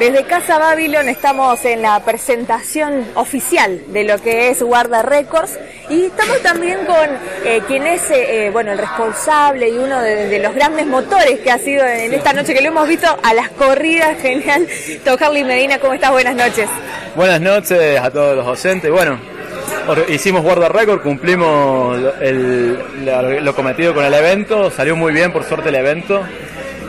desde 0.00 0.24
Casa 0.24 0.58
Babylon 0.58 1.10
estamos 1.10 1.62
en 1.66 1.82
la 1.82 2.00
presentación 2.00 3.04
oficial 3.14 3.82
de 3.88 4.04
lo 4.04 4.16
que 4.18 4.48
es 4.48 4.62
Guarda 4.62 5.02
Records 5.02 5.58
y 5.90 6.06
estamos 6.06 6.40
también 6.40 6.86
con 6.86 7.06
eh, 7.44 7.60
quien 7.68 7.86
es 7.86 8.10
eh, 8.10 8.46
eh, 8.46 8.50
bueno 8.50 8.72
el 8.72 8.78
responsable 8.78 9.68
y 9.68 9.76
uno 9.76 10.00
de, 10.00 10.38
los 10.38 10.54
grandes 10.54 10.86
motores 10.86 11.40
que 11.40 11.50
ha 11.50 11.58
sido 11.58 11.84
en 11.84 12.14
esta 12.14 12.32
noche 12.32 12.54
que 12.54 12.62
lo 12.62 12.68
hemos 12.68 12.88
visto 12.88 13.06
a 13.22 13.34
las 13.34 13.50
corridas, 13.50 14.18
genial. 14.22 14.66
Don 15.04 15.18
Carly 15.18 15.44
Medina, 15.44 15.78
¿cómo 15.78 15.92
estás? 15.92 16.10
Buenas 16.10 16.34
noches. 16.34 16.70
Buenas 17.14 17.40
noches 17.42 18.00
a 18.00 18.10
todos 18.10 18.36
los 18.36 18.46
docentes. 18.46 18.90
Bueno, 18.90 19.18
hicimos 20.08 20.42
Guarda 20.42 20.70
Record, 20.70 21.02
cumplimos 21.02 21.98
lo 22.22 23.54
cometido 23.54 23.92
con 23.94 24.06
el 24.06 24.14
evento, 24.14 24.70
salió 24.70 24.96
muy 24.96 25.12
bien 25.12 25.30
por 25.30 25.44
suerte 25.44 25.68
el 25.68 25.74
evento. 25.74 26.24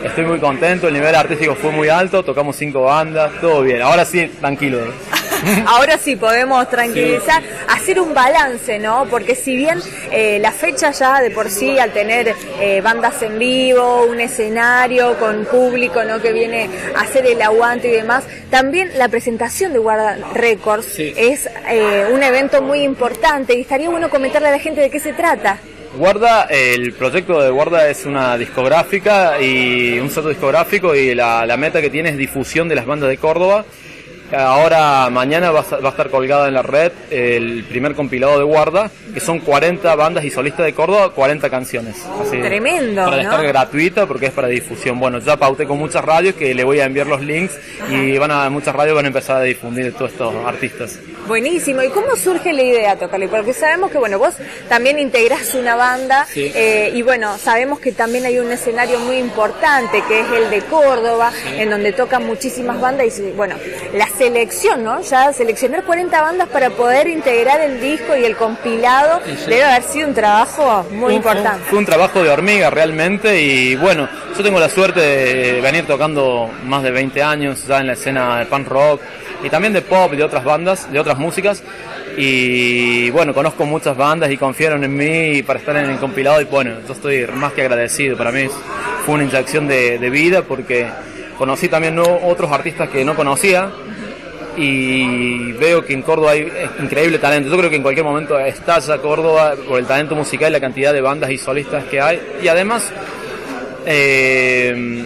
Estoy 0.04 0.24
muy 0.24 0.40
contento, 0.40 0.88
el 0.88 0.94
nivel 0.94 1.14
artístico 1.14 1.54
fue 1.54 1.70
muy 1.70 1.88
alto, 1.88 2.24
tocamos 2.24 2.56
cinco 2.56 2.82
bandas, 2.82 3.32
todo 3.40 3.62
bien. 3.62 3.82
Ahora 3.82 4.04
sí, 4.04 4.26
tranquilo. 4.40 4.80
Ahora 5.66 5.98
sí 5.98 6.16
podemos 6.16 6.68
tranquilizar, 6.68 7.42
hacer 7.68 8.00
un 8.00 8.14
balance, 8.14 8.78
¿no? 8.78 9.06
Porque 9.08 9.34
si 9.34 9.56
bien 9.56 9.78
eh, 10.10 10.38
la 10.40 10.52
fecha 10.52 10.90
ya 10.90 11.20
de 11.20 11.30
por 11.30 11.50
sí, 11.50 11.78
al 11.78 11.92
tener 11.92 12.34
eh, 12.60 12.80
bandas 12.80 13.22
en 13.22 13.38
vivo, 13.38 14.04
un 14.04 14.20
escenario 14.20 15.18
con 15.18 15.44
público, 15.44 16.02
¿no? 16.04 16.20
Que 16.20 16.32
viene 16.32 16.68
a 16.96 17.02
hacer 17.02 17.26
el 17.26 17.40
aguante 17.40 17.88
y 17.88 17.92
demás, 17.92 18.24
también 18.50 18.90
la 18.96 19.08
presentación 19.08 19.72
de 19.72 19.78
Guarda 19.78 20.18
Records 20.34 20.98
es 20.98 21.48
eh, 21.68 22.06
un 22.12 22.22
evento 22.22 22.62
muy 22.62 22.82
importante 22.82 23.56
y 23.56 23.62
estaría 23.62 23.88
bueno 23.88 24.10
comentarle 24.10 24.48
a 24.48 24.52
la 24.52 24.58
gente 24.58 24.80
de 24.80 24.90
qué 24.90 25.00
se 25.00 25.12
trata. 25.12 25.58
Guarda, 25.94 26.44
el 26.44 26.94
proyecto 26.94 27.42
de 27.42 27.50
Guarda 27.50 27.90
es 27.90 28.06
una 28.06 28.38
discográfica 28.38 29.42
y 29.42 29.98
un 29.98 30.08
salto 30.08 30.30
discográfico 30.30 30.94
y 30.94 31.14
la, 31.14 31.44
la 31.44 31.58
meta 31.58 31.82
que 31.82 31.90
tiene 31.90 32.08
es 32.08 32.16
difusión 32.16 32.66
de 32.66 32.74
las 32.74 32.86
bandas 32.86 33.10
de 33.10 33.18
Córdoba 33.18 33.66
Ahora, 34.32 35.10
mañana 35.10 35.50
va 35.50 35.60
a, 35.60 35.88
estar 35.88 36.10
colgada 36.10 36.48
en 36.48 36.54
la 36.54 36.62
red 36.62 36.92
el 37.10 37.64
primer 37.64 37.94
compilado 37.94 38.38
de 38.38 38.44
Guarda, 38.44 38.90
que 39.12 39.20
son 39.20 39.40
40 39.40 39.94
bandas 39.94 40.24
y 40.24 40.30
solistas 40.30 40.64
de 40.64 40.72
Córdoba, 40.72 41.10
40 41.10 41.50
canciones. 41.50 41.96
Tremendo. 42.30 43.04
Para 43.04 43.16
descarga 43.18 43.48
gratuita 43.48 44.06
porque 44.06 44.26
es 44.26 44.32
para 44.32 44.48
difusión. 44.48 44.98
Bueno, 44.98 45.18
ya 45.18 45.36
pauté 45.36 45.66
con 45.66 45.78
muchas 45.78 46.04
radios 46.04 46.34
que 46.34 46.54
le 46.54 46.64
voy 46.64 46.80
a 46.80 46.86
enviar 46.86 47.06
los 47.06 47.20
links 47.20 47.58
y 47.90 48.16
van 48.18 48.30
a 48.30 48.48
muchas 48.48 48.74
radios 48.74 48.96
van 48.96 49.04
a 49.04 49.08
empezar 49.08 49.36
a 49.36 49.42
difundir 49.42 49.92
todos 49.92 50.12
estos 50.12 50.34
artistas. 50.46 50.98
Buenísimo. 51.26 51.82
¿Y 51.82 51.88
cómo 51.88 52.16
surge 52.16 52.52
la 52.52 52.62
idea, 52.62 52.98
Tocarle? 52.98 53.28
Porque 53.28 53.52
sabemos 53.52 53.90
que, 53.90 53.98
bueno, 53.98 54.18
vos 54.18 54.34
también 54.68 54.98
integrás 54.98 55.54
una 55.54 55.76
banda 55.76 56.26
eh, 56.34 56.90
y, 56.94 57.02
bueno, 57.02 57.38
sabemos 57.38 57.78
que 57.78 57.92
también 57.92 58.24
hay 58.26 58.38
un 58.38 58.50
escenario 58.50 58.98
muy 59.00 59.16
importante 59.16 60.02
que 60.08 60.20
es 60.20 60.26
el 60.30 60.50
de 60.50 60.62
Córdoba, 60.62 61.32
en 61.56 61.70
donde 61.70 61.92
tocan 61.92 62.26
muchísimas 62.26 62.80
bandas 62.80 63.18
y, 63.18 63.30
bueno, 63.32 63.54
las 63.94 64.10
selección, 64.22 64.84
¿no? 64.84 65.00
Ya 65.00 65.32
seleccionar 65.32 65.82
40 65.82 66.22
bandas 66.22 66.48
para 66.48 66.70
poder 66.70 67.08
integrar 67.08 67.60
el 67.60 67.80
disco 67.80 68.16
y 68.16 68.24
el 68.24 68.36
compilado 68.36 69.20
debe 69.48 69.64
haber 69.64 69.82
sido 69.82 70.06
un 70.06 70.14
trabajo 70.14 70.86
muy 70.92 71.14
importante. 71.14 71.64
Fue 71.68 71.80
un 71.80 71.84
trabajo 71.84 72.22
de 72.22 72.30
hormiga 72.30 72.70
realmente 72.70 73.42
y 73.42 73.74
bueno, 73.74 74.08
yo 74.36 74.44
tengo 74.44 74.60
la 74.60 74.68
suerte 74.68 75.00
de 75.00 75.60
venir 75.60 75.88
tocando 75.88 76.48
más 76.64 76.84
de 76.84 76.92
20 76.92 77.20
años 77.20 77.66
ya 77.66 77.80
en 77.80 77.88
la 77.88 77.94
escena 77.94 78.38
de 78.38 78.46
punk 78.46 78.68
rock 78.68 79.00
y 79.42 79.50
también 79.50 79.72
de 79.72 79.82
pop 79.82 80.12
y 80.12 80.16
de 80.16 80.22
otras 80.22 80.44
bandas, 80.44 80.92
de 80.92 81.00
otras 81.00 81.18
músicas 81.18 81.60
y 82.16 83.10
bueno, 83.10 83.34
conozco 83.34 83.66
muchas 83.66 83.96
bandas 83.96 84.30
y 84.30 84.36
confiaron 84.36 84.84
en 84.84 84.96
mí 84.96 85.42
para 85.42 85.58
estar 85.58 85.76
en 85.76 85.90
el 85.90 85.98
compilado 85.98 86.40
y 86.40 86.44
bueno, 86.44 86.74
yo 86.86 86.92
estoy 86.92 87.26
más 87.26 87.54
que 87.54 87.62
agradecido, 87.62 88.16
para 88.16 88.30
mí 88.30 88.46
fue 89.04 89.16
una 89.16 89.24
inyección 89.24 89.66
de, 89.66 89.98
vida 90.10 90.42
porque 90.42 90.86
conocí 91.36 91.68
también 91.68 91.98
otros 91.98 92.52
artistas 92.52 92.88
que 92.88 93.04
no 93.04 93.16
conocía 93.16 93.72
y 94.56 95.52
veo 95.52 95.84
que 95.84 95.94
en 95.94 96.02
Córdoba 96.02 96.32
hay 96.32 96.50
increíble 96.80 97.18
talento. 97.18 97.48
Yo 97.48 97.56
creo 97.56 97.70
que 97.70 97.76
en 97.76 97.82
cualquier 97.82 98.04
momento 98.04 98.38
estalla 98.38 98.98
Córdoba 98.98 99.54
por 99.68 99.78
el 99.78 99.86
talento 99.86 100.14
musical 100.14 100.50
y 100.50 100.52
la 100.52 100.60
cantidad 100.60 100.92
de 100.92 101.00
bandas 101.00 101.30
y 101.30 101.38
solistas 101.38 101.84
que 101.84 102.00
hay. 102.00 102.20
Y 102.42 102.48
además, 102.48 102.90
eh, 103.86 105.04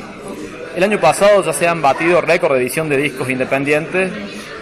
el 0.77 0.83
año 0.83 1.01
pasado 1.01 1.45
ya 1.45 1.53
se 1.53 1.67
han 1.67 1.81
batido 1.81 2.21
récord 2.21 2.55
de 2.55 2.61
edición 2.61 2.89
de 2.89 2.97
discos 2.97 3.31
independientes. 3.31 4.11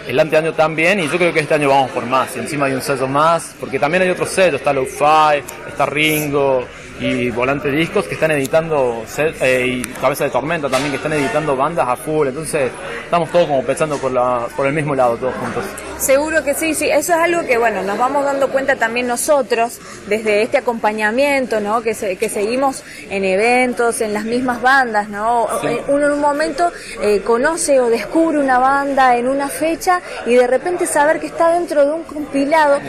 El 0.07 0.19
anteaño 0.19 0.53
también, 0.53 0.99
y 0.99 1.09
yo 1.09 1.17
creo 1.17 1.33
que 1.33 1.39
este 1.39 1.55
año 1.55 1.69
vamos 1.69 1.89
por 1.89 2.05
más. 2.05 2.37
Encima 2.37 2.67
hay 2.67 2.73
un 2.73 2.81
sello 2.81 3.07
más, 3.07 3.55
porque 3.59 3.79
también 3.79 4.03
hay 4.03 4.09
otros 4.11 4.29
sellos: 4.29 4.55
está 4.55 4.71
Lo-Fi, 4.71 5.41
está 5.67 5.87
Ringo, 5.87 6.63
y 6.99 7.29
Volante 7.29 7.69
Discos 7.69 8.05
que 8.05 8.13
están 8.13 8.31
editando, 8.31 9.03
eh, 9.17 9.65
y 9.67 9.81
Cabeza 9.99 10.23
de 10.25 10.29
Tormenta 10.29 10.69
también, 10.69 10.91
que 10.91 10.97
están 10.97 11.13
editando 11.13 11.55
bandas 11.55 11.87
a 11.87 11.95
full. 11.95 12.27
Entonces, 12.27 12.71
estamos 13.03 13.29
todos 13.31 13.47
como 13.47 13.63
pensando 13.63 13.97
por, 13.97 14.11
la, 14.11 14.47
por 14.55 14.65
el 14.67 14.73
mismo 14.73 14.95
lado, 14.95 15.17
todos 15.17 15.35
juntos. 15.35 15.63
Seguro 15.97 16.43
que 16.43 16.53
sí, 16.53 16.73
sí. 16.73 16.89
Eso 16.89 17.13
es 17.13 17.19
algo 17.19 17.45
que, 17.45 17.57
bueno, 17.57 17.81
nos 17.83 17.97
vamos 17.97 18.25
dando 18.25 18.49
cuenta 18.49 18.75
también 18.75 19.07
nosotros, 19.07 19.79
desde 20.07 20.41
este 20.41 20.57
acompañamiento, 20.57 21.59
¿no? 21.59 21.81
Que, 21.81 21.93
que 22.17 22.29
seguimos 22.29 22.83
en 23.09 23.23
eventos, 23.23 24.01
en 24.01 24.13
las 24.13 24.25
mismas 24.25 24.61
bandas, 24.61 25.09
¿no? 25.09 25.47
Uno 25.87 26.05
en 26.05 26.11
un 26.11 26.21
momento 26.21 26.71
eh, 27.01 27.21
conoce 27.21 27.79
o 27.79 27.89
descubre 27.89 28.39
una 28.39 28.59
banda 28.59 29.15
en 29.17 29.27
una 29.27 29.47
fecha 29.47 30.01
y 30.25 30.35
de 30.35 30.47
repente 30.47 30.85
saber 30.85 31.19
que 31.19 31.27
está 31.27 31.51
dentro 31.51 31.85
de 31.85 31.91
un 31.91 32.03
compilado 32.03 32.79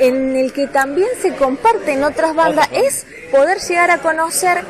en 0.00 0.36
el 0.36 0.52
que 0.52 0.66
también 0.66 1.08
se 1.20 1.34
comparten 1.34 2.02
otras 2.04 2.34
bandas, 2.34 2.68
es 2.72 3.06
poder 3.30 3.58
llegar 3.58 3.90
a 3.90 3.98
conocer, 3.98 4.62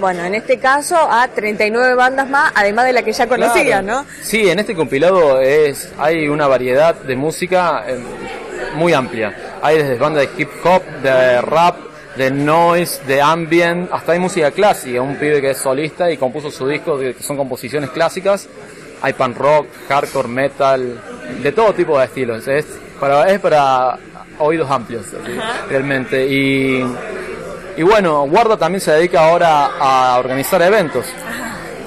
bueno, 0.00 0.24
en 0.24 0.34
este 0.34 0.58
caso 0.58 0.96
a 0.96 1.28
39 1.28 1.94
bandas 1.94 2.28
más, 2.28 2.52
además 2.54 2.86
de 2.86 2.92
la 2.92 3.02
que 3.02 3.12
ya 3.12 3.26
conocía, 3.26 3.82
¿no? 3.82 4.04
Sí, 4.22 4.48
en 4.48 4.58
este 4.58 4.74
compilado 4.74 5.40
es 5.40 5.90
hay 5.98 6.28
una 6.28 6.46
variedad 6.46 6.94
de 6.94 7.16
música 7.16 7.42
eh, 7.52 7.98
muy 8.74 8.92
amplia. 8.92 9.58
Hay 9.62 9.78
desde 9.78 9.96
bandas 9.96 10.26
de 10.26 10.42
hip 10.42 10.50
hop, 10.64 10.82
de 11.02 11.40
rap, 11.40 11.76
de 12.16 12.30
noise, 12.30 13.00
de 13.06 13.20
ambient, 13.20 13.90
hasta 13.92 14.12
hay 14.12 14.18
música 14.18 14.50
clásica, 14.50 15.00
un 15.00 15.16
pibe 15.16 15.40
que 15.40 15.50
es 15.50 15.58
solista 15.58 16.10
y 16.10 16.16
compuso 16.16 16.50
su 16.50 16.66
disco 16.68 16.98
que 16.98 17.14
son 17.20 17.36
composiciones 17.36 17.90
clásicas. 17.90 18.48
Hay 19.00 19.14
punk 19.14 19.36
rock, 19.36 19.66
hardcore, 19.88 20.28
metal, 20.28 21.00
de 21.42 21.52
todo 21.52 21.72
tipo 21.72 21.98
de 21.98 22.04
estilos. 22.04 22.46
Es 22.46 22.66
para, 23.00 23.28
es 23.28 23.40
para 23.40 23.98
oídos 24.38 24.70
amplios, 24.70 25.06
realmente. 25.68 26.26
Y 26.26 26.84
y 27.76 27.82
bueno, 27.82 28.26
Guarda 28.28 28.56
también 28.56 28.80
se 28.80 28.92
dedica 28.92 29.28
ahora 29.28 29.70
a 29.80 30.18
organizar 30.18 30.60
eventos. 30.60 31.06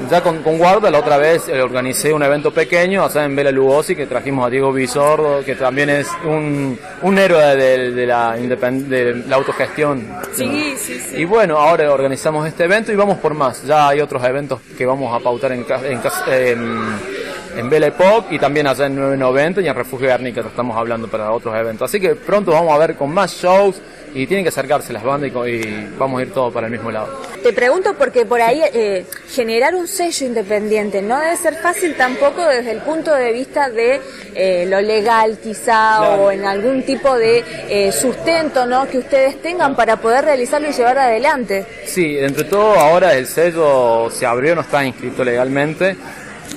Ya 0.10 0.22
con, 0.22 0.44
Guarda 0.58 0.92
la 0.92 1.00
otra 1.00 1.18
vez 1.18 1.48
eh, 1.48 1.62
organicé 1.62 2.14
un 2.14 2.22
evento 2.24 2.52
pequeño 2.52 3.04
allá 3.04 3.26
en 3.26 3.36
Bela 3.36 3.52
Lugosi 3.52 3.96
que 3.96 4.06
trajimos 4.06 4.46
a 4.46 4.50
Diego 4.50 4.72
Bisordo, 4.72 5.44
que 5.44 5.56
también 5.56 5.90
es 5.90 6.08
un, 6.26 6.78
un 7.02 7.18
héroe 7.18 7.56
de, 7.56 8.06
la, 8.06 8.34
de 8.36 9.24
la 9.28 9.36
autogestión. 9.36 10.08
Sí, 10.34 10.76
sí, 10.78 11.00
sí. 11.00 11.18
Y 11.22 11.26
bueno, 11.26 11.58
ahora 11.58 11.92
organizamos 11.92 12.48
este 12.48 12.66
evento 12.66 12.92
y 12.92 12.96
vamos 12.96 13.18
por 13.18 13.34
más. 13.34 13.64
Ya 13.64 13.90
hay 13.90 14.02
otros 14.02 14.24
eventos 14.24 14.60
que 14.78 14.86
vamos 14.86 15.14
a 15.14 15.24
pautar 15.24 15.52
en, 15.54 15.66
en, 15.86 16.02
en, 16.28 17.15
en 17.56 17.70
Belle 17.70 17.88
Époque 17.88 18.36
y 18.36 18.40
también 18.40 18.68
allá 18.68 18.86
en 18.86 18.96
990 18.96 19.62
y 19.62 19.68
en 19.68 19.76
Refugio 19.76 20.08
Guernica 20.08 20.42
estamos 20.42 20.76
hablando 20.78 21.08
para 21.08 21.32
otros 21.32 21.56
eventos. 21.56 21.90
Así 21.90 22.00
que 22.00 22.16
pronto 22.16 22.52
vamos 22.52 22.74
a 22.74 22.78
ver 22.78 22.96
con 22.96 23.14
más 23.14 23.34
shows 23.34 23.82
y 24.14 24.28
tienen 24.28 24.46
que 24.46 24.50
acercarse 24.50 24.94
las 24.94 25.04
bandas 25.04 25.30
y, 25.30 25.90
vamos 25.98 26.20
a 26.20 26.24
ir 26.24 26.32
todos 26.32 26.54
para 26.54 26.68
el 26.68 26.72
mismo 26.72 26.90
lado. 26.90 27.22
Te 27.44 27.52
pregunto 27.52 27.94
porque 27.98 28.26
por 28.26 28.42
ahí 28.42 28.62
eh, 28.74 29.06
generar 29.30 29.76
un 29.76 29.88
sello 29.88 30.26
independiente 30.26 31.02
no 31.02 31.20
debe 31.20 31.36
ser 31.36 31.56
fácil 31.56 31.96
tampoco 31.96 32.42
desde 32.48 32.72
el 32.72 32.80
punto 32.80 33.14
de 33.14 33.34
vista 33.34 33.70
de 33.70 34.00
eh, 34.34 34.66
lo 34.70 34.80
legal 34.80 35.38
quizá 35.44 36.16
o 36.16 36.32
en 36.32 36.46
algún 36.46 36.84
tipo 36.84 37.18
de 37.18 37.44
eh, 37.70 37.92
sustento 37.92 38.66
¿no? 38.66 38.88
que 38.88 39.00
ustedes 39.00 39.42
tengan 39.42 39.76
para 39.76 39.98
poder 39.98 40.24
realizarlo 40.24 40.70
y 40.70 40.72
llevar 40.72 40.98
adelante. 40.98 41.66
Sí, 41.86 42.18
entre 42.18 42.46
todo 42.46 42.80
ahora 42.80 43.14
el 43.16 43.28
sello 43.28 44.10
se 44.10 44.26
abrió, 44.26 44.56
no 44.56 44.62
está 44.62 44.86
inscrito 44.86 45.26
legalmente. 45.26 45.98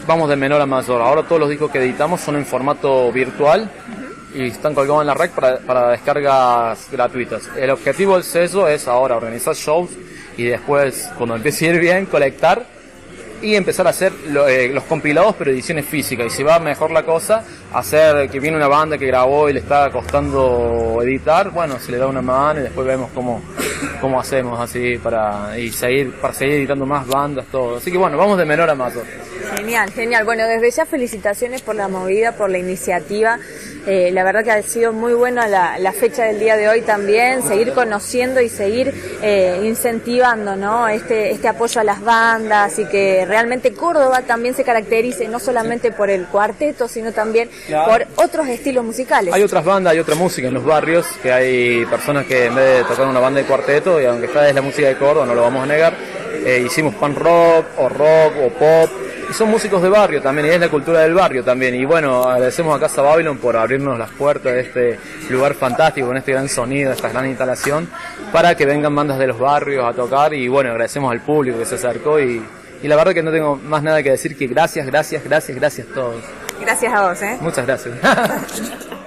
Vamos 0.07 0.29
de 0.29 0.37
menor 0.37 0.61
a 0.61 0.67
mayor. 0.67 1.03
Ahora 1.03 1.23
todos 1.23 1.41
los 1.41 1.51
discos 1.51 1.71
que 1.71 1.79
editamos 1.79 2.21
son 2.21 2.37
en 2.37 2.47
formato 2.47 3.13
virtual 3.13 3.71
y 4.35 4.49
están 4.49 4.75
colgados 4.75 5.03
en 5.03 5.07
la 5.07 5.15
red 5.15 5.31
para, 5.31 5.91
descargas 5.91 6.89
gratuitas. 6.91 7.51
El 7.57 7.71
objetivo 7.71 8.15
del 8.15 8.25
sello 8.25 8.69
es 8.69 8.89
ahora 8.89 9.17
organizar 9.17 9.55
shows 9.55 9.91
y 10.37 10.45
después, 10.45 11.11
cuando 11.17 11.37
empiece 11.37 11.67
a 11.67 11.75
ir 11.75 11.81
bien, 11.81 12.07
colectar 12.07 12.65
y 13.41 13.55
empezar 13.55 13.87
a 13.87 13.91
hacer 13.91 14.13
eh, 14.49 14.71
los 14.73 14.85
compilados 14.85 15.35
pero 15.39 15.51
ediciones 15.51 15.87
físicas 15.87 16.27
y 16.27 16.31
si 16.31 16.43
va 16.43 16.59
mejor 16.59 16.91
la 16.91 17.05
cosa 17.05 17.45
hacer 17.73 18.29
que 18.29 18.41
viene 18.41 18.57
una 18.57 18.67
banda 18.67 18.99
que 18.99 19.07
grabó 19.07 19.49
y 19.49 19.53
le 19.53 19.61
está 19.61 19.91
costando 19.91 20.99
editar 21.03 21.51
bueno 21.51 21.79
se 21.79 21.93
le 21.93 21.99
da 21.99 22.09
una 22.09 22.21
mano 22.21 22.59
y 22.59 22.65
después 22.65 22.85
vemos 22.85 23.11
cómo, 23.15 23.41
cómo 24.01 24.21
hacemos 24.21 24.59
así 24.61 24.99
para 24.99 25.59
y 25.59 25.71
seguir 25.71 26.13
para 26.13 26.35
seguir 26.35 26.55
editando 26.55 26.87
más 26.87 27.07
bandas 27.07 27.47
todo 27.47 27.77
así 27.77 27.91
que 27.91 27.99
bueno 27.99 28.17
vamos 28.17 28.39
de 28.39 28.45
menor 28.45 28.71
a 28.71 28.75
mayor 28.75 29.05
Genial, 29.57 29.91
genial. 29.91 30.25
Bueno, 30.25 30.47
desde 30.47 30.71
ya 30.71 30.87
felicitaciones 30.87 31.63
por 31.63 31.75
la 31.75 31.89
movida, 31.89 32.33
por 32.33 32.51
la 32.51 32.59
iniciativa. 32.59 33.39
Eh, 33.91 34.11
la 34.13 34.23
verdad 34.23 34.45
que 34.45 34.51
ha 34.51 34.61
sido 34.61 34.93
muy 34.93 35.15
buena 35.15 35.49
la, 35.49 35.93
fecha 35.93 36.25
del 36.25 36.39
día 36.39 36.59
de 36.59 36.69
hoy 36.69 36.83
también, 36.83 37.43
seguir 37.43 37.73
conociendo 37.73 38.39
y 38.43 38.51
seguir 38.51 38.93
eh, 39.23 39.63
incentivando 39.65 40.57
¿no? 40.57 40.89
este, 40.89 41.31
este 41.31 41.49
apoyo 41.49 41.81
a 41.81 41.85
las 41.85 42.03
bandas 42.03 42.79
y 42.79 42.85
que 42.85 43.25
realmente 43.27 43.73
Córdoba 43.73 44.21
también 44.27 44.55
se 44.55 44.63
caracterice 44.63 45.27
no 45.29 45.39
solamente 45.39 45.91
por 45.91 46.11
el 46.11 46.27
cuarteto, 46.27 46.87
sino 46.87 47.13
también 47.13 47.49
por 47.87 48.07
otros 48.17 48.47
estilos 48.49 48.85
musicales. 48.85 49.33
Hay 49.33 49.43
otras 49.43 49.65
bandas, 49.65 49.95
hay 49.95 50.01
otra 50.01 50.17
música 50.17 50.49
en 50.49 50.55
los 50.55 50.67
barrios, 50.67 51.07
que 51.23 51.33
hay 51.33 51.87
personas 51.87 52.27
que 52.27 52.45
en 52.45 52.57
vez 52.57 52.79
de 52.81 52.85
tocar 52.85 53.07
una 53.07 53.21
banda 53.21 53.41
de 53.41 53.47
cuarteto, 53.47 54.03
y 54.03 54.05
aunque 54.05 54.27
esta 54.27 54.47
es 54.47 54.55
la 54.55 54.61
música 54.61 54.89
de 54.89 54.99
Córdoba, 54.99 55.25
no 55.25 55.35
lo 55.35 55.41
vamos 55.41 55.63
a 55.63 55.67
negar, 55.67 55.95
eh, 56.45 56.63
hicimos 56.67 56.95
punk 56.95 57.17
rock 57.17 57.65
o 57.79 57.89
rock 57.89 58.35
o 58.45 58.49
pop 58.51 59.08
y 59.29 59.33
son 59.33 59.51
músicos 59.51 59.83
de 59.83 59.89
barrio 59.89 60.23
también, 60.23 60.47
y 60.47 60.51
es 60.51 60.61
la 60.61 60.69
cultura 60.69 61.01
del 61.01 61.15
barrio 61.15 61.45
también. 61.45 61.75
Y 61.75 61.85
bueno, 61.85 62.25
agradecemos 62.25 62.77
a 62.77 62.81
Casa 62.81 63.03
Babylon 63.03 63.39
por 63.39 63.57
abrirnos 63.57 63.99
las 63.99 64.11
puertas 64.11 64.53
de 64.55 64.61
este 64.61 64.99
lugar 65.31 65.55
fantástico, 65.55 66.07
con 66.07 66.17
este 66.17 66.33
gran 66.33 66.49
sonido, 66.49 66.93
esta 66.93 67.09
gran 67.11 67.27
instalación, 67.27 67.89
para 68.33 68.55
que 68.55 68.65
vengan 68.67 68.95
bandas 68.95 69.19
de 69.19 69.27
los 69.27 69.39
barrios 69.39 69.85
a 69.85 69.93
tocar. 69.93 70.33
Y 70.35 70.49
bueno, 70.49 70.71
agradecemos 70.71 71.13
al 71.13 71.21
público 71.21 71.59
que 71.59 71.67
se 71.67 71.75
acercó 71.75 72.19
y, 72.21 72.43
y 72.83 72.89
la 72.89 72.97
verdad 72.97 73.13
que 73.13 73.23
no 73.23 73.31
tengo 73.31 73.57
más 73.57 73.83
nada 73.83 74.03
que 74.03 74.11
decir 74.11 74.37
que 74.37 74.47
gracias, 74.47 74.87
gracias, 74.87 75.23
gracias, 75.25 75.57
gracias 75.59 75.87
a 75.91 75.95
todos. 75.95 76.23
Gracias 76.61 76.93
a 76.93 77.09
vos, 77.09 77.23
¿eh? 77.23 77.39
Muchas 77.41 77.67
gracias. 77.67 77.95